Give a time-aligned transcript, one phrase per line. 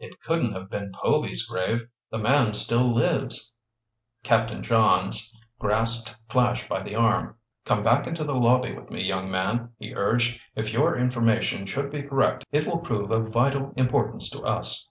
[0.00, 1.84] "It couldn't have been Povy's grave.
[2.10, 3.52] The man still lives."
[4.24, 7.36] Captain Johns grasped Flash by the arm.
[7.64, 10.40] "Come back into the lobby with me, young man," he urged.
[10.56, 14.88] "If your information should be correct it will prove of vital importance to us!"